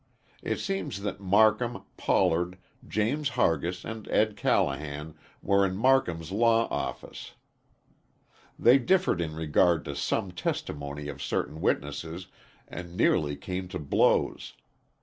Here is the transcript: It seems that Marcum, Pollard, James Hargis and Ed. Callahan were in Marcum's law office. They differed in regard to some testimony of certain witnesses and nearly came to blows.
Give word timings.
It 0.41 0.59
seems 0.59 1.01
that 1.03 1.19
Marcum, 1.21 1.83
Pollard, 1.95 2.57
James 2.87 3.29
Hargis 3.37 3.85
and 3.85 4.07
Ed. 4.09 4.35
Callahan 4.35 5.13
were 5.43 5.63
in 5.63 5.77
Marcum's 5.77 6.31
law 6.31 6.67
office. 6.69 7.33
They 8.57 8.79
differed 8.79 9.21
in 9.21 9.35
regard 9.35 9.85
to 9.85 9.95
some 9.95 10.31
testimony 10.31 11.07
of 11.07 11.21
certain 11.21 11.61
witnesses 11.61 12.29
and 12.67 12.97
nearly 12.97 13.35
came 13.35 13.67
to 13.67 13.77
blows. 13.77 14.53